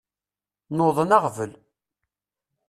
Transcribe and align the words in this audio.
Nuḍen 0.77 1.15
aɣbel. 1.17 1.51